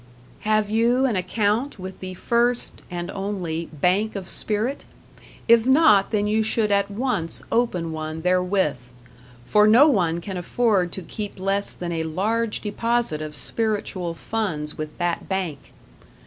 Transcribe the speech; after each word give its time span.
Have 0.49 0.67
you 0.67 1.05
an 1.05 1.15
account 1.15 1.77
with 1.77 1.99
the 1.99 2.15
First 2.15 2.81
(and 2.89 3.11
only) 3.11 3.65
Bank 3.67 4.15
of 4.15 4.27
Spirit? 4.27 4.83
If 5.47 5.67
not, 5.67 6.09
then 6.09 6.25
you 6.25 6.41
should 6.41 6.71
at 6.71 6.89
once 6.89 7.43
open 7.51 7.91
one 7.91 8.23
therewith. 8.23 8.77
For 9.45 9.67
no 9.67 9.87
one 9.87 10.19
can 10.19 10.37
afford 10.37 10.91
to 10.93 11.03
keep 11.03 11.39
less 11.39 11.75
than 11.75 11.91
a 11.91 12.01
large 12.01 12.61
deposit 12.61 13.21
of 13.21 13.35
spiritual 13.35 14.15
funds 14.15 14.75
with 14.75 14.97
that 14.97 15.29
Bank. 15.29 15.71